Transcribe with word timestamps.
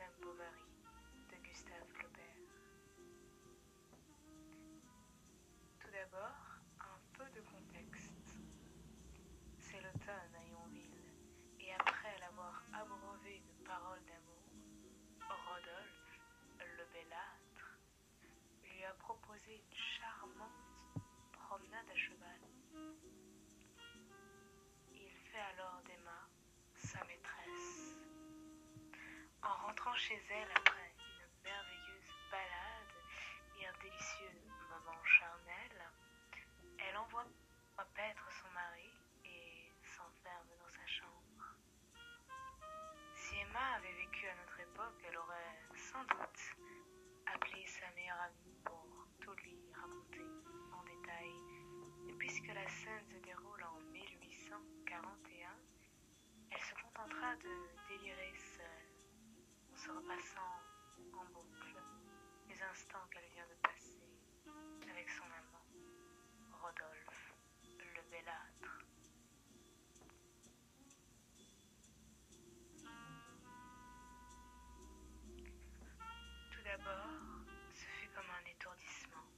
De 0.00 1.36
Gustave. 1.44 1.76
Tout 5.78 5.90
d'abord, 5.92 6.40
un 6.80 6.98
peu 7.12 7.24
de 7.34 7.42
contexte. 7.42 8.38
C'est 9.58 9.76
l'automne 9.82 10.34
à 10.34 10.44
Yonville, 10.48 11.12
et 11.60 11.72
après 11.74 12.18
l'avoir 12.18 12.62
abreuvé 12.72 13.42
de 13.46 13.66
paroles 13.66 14.00
d'amour, 14.06 14.42
Rodolphe, 15.28 16.18
le 16.60 16.84
bellâtre, 16.94 17.78
lui 18.64 18.82
a 18.84 18.94
proposé 18.94 19.56
une 19.56 19.76
charmante 20.00 21.04
promenade 21.30 21.90
à 21.92 21.94
cheval. 21.94 22.40
Chez 30.00 30.22
elle 30.30 30.50
après 30.56 30.94
une 30.96 31.44
merveilleuse 31.44 32.12
balade 32.30 32.94
et 33.60 33.66
un 33.66 33.76
délicieux 33.84 34.32
moment 34.70 35.04
charnel, 35.04 35.76
elle 36.78 36.96
envoie 36.96 37.26
paître 37.94 38.24
son 38.40 38.48
mari 38.52 38.90
et 39.24 39.72
s'enferme 39.84 40.48
dans 40.58 40.72
sa 40.72 40.86
chambre. 40.86 41.44
Si 43.14 43.36
Emma 43.36 43.76
avait 43.76 43.92
vécu 43.92 44.26
à 44.26 44.34
notre 44.36 44.60
époque, 44.60 45.04
elle 45.06 45.18
aurait 45.18 45.60
sans 45.76 46.04
doute 46.04 46.42
appelé 47.34 47.66
sa 47.66 47.90
meilleure 47.92 48.20
amie 48.20 48.56
pour 48.64 48.86
tout 49.20 49.36
lui 49.44 49.58
raconter 49.74 50.24
en 50.72 50.82
détail. 50.84 51.32
Et 52.08 52.14
puisque 52.14 52.48
la 52.48 52.68
scène 52.68 53.04
se 53.06 53.18
déroule 53.18 53.64
en 53.64 53.80
1841, 53.92 55.50
elle 56.52 56.60
se 56.60 56.74
contentera 56.82 57.36
de 57.36 57.54
délirer 57.88 58.32
seule, 58.56 58.89
se 59.80 59.90
repassant 59.90 60.60
en 61.14 61.24
boucle 61.32 61.80
les 62.50 62.62
instants 62.62 63.06
qu'elle 63.10 63.30
vient 63.32 63.46
de 63.46 63.54
passer 63.62 64.04
avec 64.90 65.08
son 65.08 65.24
amant, 65.24 65.64
Rodolphe, 66.60 67.34
le 67.64 68.02
bellâtre. 68.10 68.84
Tout 76.52 76.62
d'abord, 76.62 77.08
ce 77.72 77.86
fut 77.86 78.08
comme 78.10 78.30
un 78.38 78.50
étourdissement. 78.50 79.28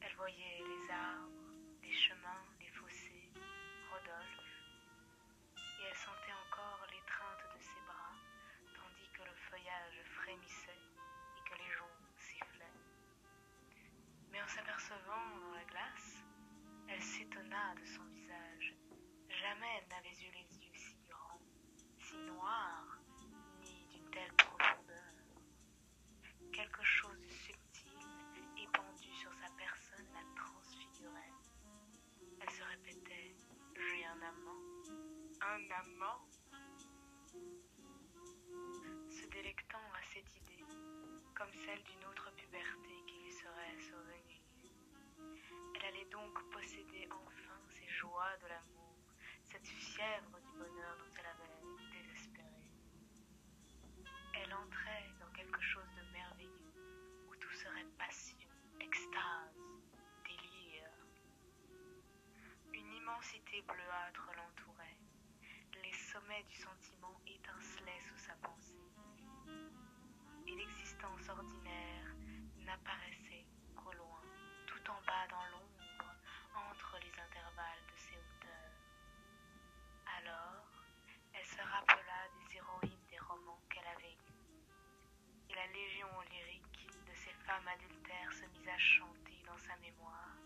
Elle 0.00 0.14
voyait 0.14 0.62
les 0.62 0.92
arbres, 0.92 1.50
les 1.82 1.94
chemins, 1.94 2.46
de 17.74 17.86
son 17.86 18.07
joies 47.98 48.36
de 48.42 48.46
l'amour, 48.46 48.94
cette 49.42 49.66
fièvre 49.66 50.38
du 50.40 50.52
bonheur 50.56 50.96
dont 50.98 51.12
elle 51.18 51.26
avait 51.26 51.90
désespéré. 51.90 52.62
Elle 54.34 54.54
entrait 54.54 55.10
dans 55.18 55.32
quelque 55.32 55.60
chose 55.60 55.90
de 55.96 56.12
merveilleux, 56.12 57.26
où 57.28 57.34
tout 57.34 57.52
serait 57.54 57.86
passion, 57.98 58.48
extase, 58.78 59.58
délire. 60.24 60.94
Une 62.72 62.92
immensité 62.92 63.62
bleuâtre 63.62 64.30
l'entourait. 64.36 65.00
Les 65.82 65.92
sommets 65.92 66.44
du 66.44 66.54
sentiment 66.54 67.20
étincelaient 67.26 67.77
Légion 85.98 86.20
lyrique 86.30 86.86
de 87.08 87.12
ces 87.12 87.32
femmes 87.44 87.66
adultères 87.66 88.32
se 88.32 88.44
mit 88.46 88.68
à 88.68 88.78
chanter 88.78 89.42
dans 89.44 89.58
sa 89.58 89.74
mémoire, 89.78 90.38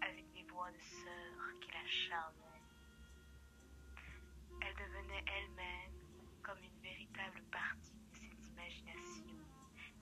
avec 0.00 0.30
des 0.30 0.44
voix 0.44 0.70
de 0.70 0.78
sœurs 0.78 1.58
qui 1.60 1.72
la 1.72 1.84
charmaient. 1.86 2.62
Elle 4.62 4.74
devenait 4.76 5.24
elle-même 5.26 5.92
comme 6.44 6.62
une 6.62 6.82
véritable 6.82 7.42
partie 7.50 7.98
de 7.98 8.14
cette 8.14 8.46
imagination 8.46 9.34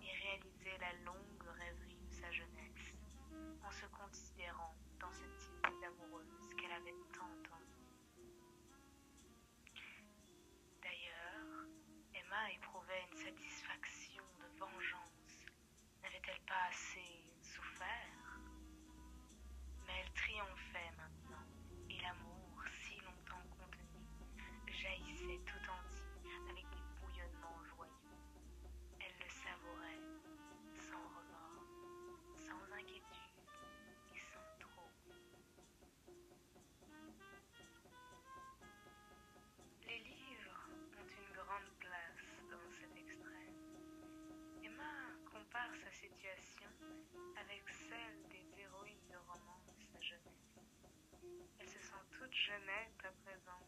et 0.02 0.12
réalisait 0.22 0.78
la 0.80 0.92
longue 1.04 1.48
rêverie 1.60 2.04
de 2.04 2.12
sa 2.12 2.30
jeunesse 2.30 2.94
en 3.64 3.70
se 3.72 3.86
considérant 3.86 4.74
situation 45.98 46.70
avec 47.42 47.62
celle 47.68 48.22
des 48.30 48.62
héroïnes 48.62 49.08
de 49.10 49.18
romans 49.26 49.62
de 49.66 49.82
sa 49.82 50.00
jeunesse. 50.00 50.54
Elle 51.58 51.68
se 51.68 51.78
sent 51.78 52.04
toute 52.12 52.32
jeunette 52.32 53.02
à 53.02 53.10
présent, 53.26 53.62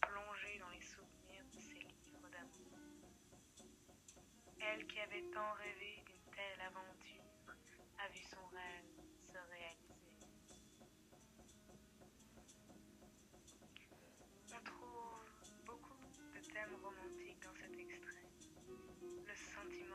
plongée 0.00 0.58
dans 0.58 0.68
les 0.68 0.82
souvenirs 0.82 1.44
de 1.52 1.58
ses 1.58 1.80
livres 1.80 2.28
d'amour. 2.28 2.78
Elle 4.60 4.86
qui 4.86 5.00
avait 5.00 5.24
tant 5.32 5.52
rêvé 5.54 6.02
d'une 6.04 6.32
telle 6.36 6.60
aventure 6.60 7.24
a 7.98 8.08
vu 8.08 8.22
son 8.22 8.44
rêve 8.52 8.90
se 9.16 9.38
réaliser. 9.38 10.20
On 14.52 14.62
trouve 14.64 15.64
beaucoup 15.64 15.96
de 16.34 16.40
thèmes 16.40 16.76
romantiques 16.82 17.42
dans 17.42 17.54
cet 17.54 17.78
extrait. 17.78 18.28
Le 19.26 19.34
sentiment 19.34 19.93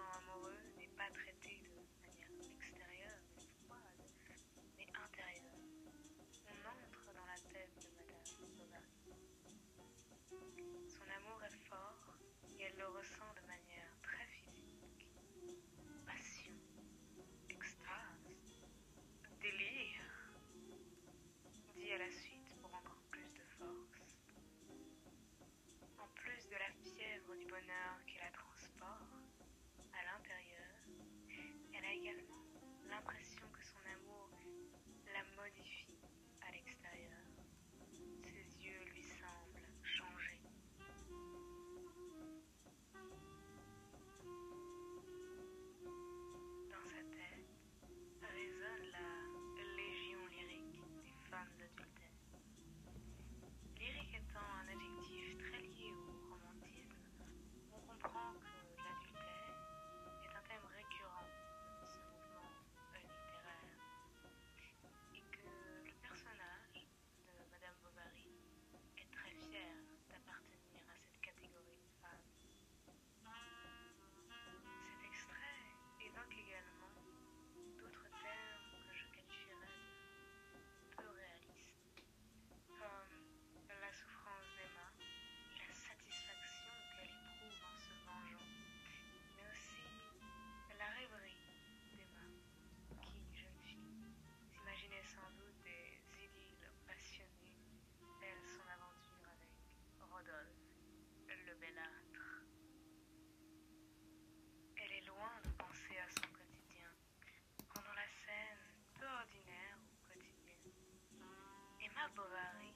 Bovary 112.16 112.74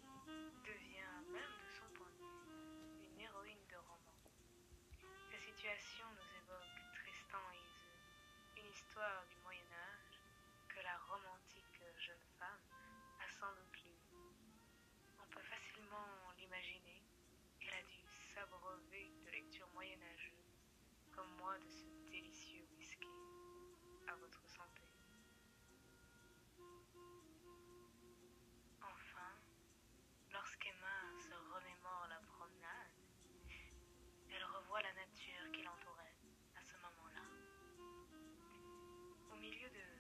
devient, 0.66 1.16
même 1.32 1.56
de 1.62 1.70
son 1.70 1.88
point 1.94 2.10
de 2.10 2.24
vue, 2.24 3.08
une 3.10 3.20
héroïne 3.20 3.66
de 3.70 3.78
roman. 3.78 4.16
Sa 5.32 5.38
situation 5.40 6.06
nous 6.14 6.30
évoque 6.38 6.76
Tristan 6.94 7.44
et 7.54 7.64
Iseult, 7.64 8.58
une 8.58 8.70
histoire 8.70 9.26
du 9.28 9.38
Moyen 9.44 9.66
Âge 9.72 10.20
que 10.70 10.80
la 10.82 10.98
romantique 11.10 11.82
jeune 11.98 12.26
femme 12.40 12.68
a 13.20 13.28
sans 13.40 13.54
doute 13.56 13.84
lue. 13.84 13.98
On 15.22 15.28
peut 15.28 15.42
facilement 15.42 16.32
l'imaginer, 16.38 17.02
qu'elle 17.60 17.74
a 17.74 17.84
dû 17.84 18.04
s'abreuver 18.34 19.12
de 19.26 19.32
lectures 19.32 19.70
moyenâgeuses, 19.74 20.60
comme 21.16 21.32
moi 21.38 21.58
de 21.60 21.68
ce 21.68 22.12
délicieux 22.12 22.68
whisky. 22.78 23.08
À 24.08 24.16
votre 24.16 24.46
santé. 24.48 24.83
milieu 39.44 39.70
de 39.70 39.93